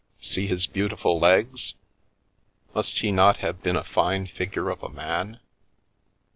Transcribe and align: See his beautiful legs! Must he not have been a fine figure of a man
See 0.19 0.47
his 0.47 0.65
beautiful 0.65 1.19
legs! 1.19 1.75
Must 2.73 2.97
he 3.01 3.11
not 3.11 3.37
have 3.37 3.61
been 3.61 3.75
a 3.75 3.83
fine 3.83 4.25
figure 4.25 4.71
of 4.71 4.81
a 4.81 4.89
man 4.89 5.39